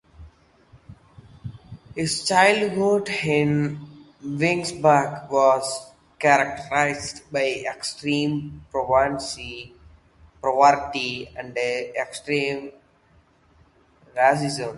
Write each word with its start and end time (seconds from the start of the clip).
His 1.93 2.27
childhood 2.27 3.07
in 3.23 3.77
Vicksburg 4.19 5.29
was 5.29 5.91
characterized 6.17 7.31
by 7.31 7.63
extreme 7.71 8.65
poverty 8.71 9.73
and 11.37 11.55
extreme 11.55 12.71
racism. 14.17 14.69